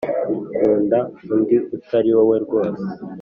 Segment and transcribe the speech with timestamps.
[0.55, 0.99] nkunda
[1.33, 2.85] undi utari wowe rwose.